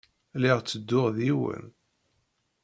[0.37, 1.65] Lliɣ ttedduɣ d yiwen.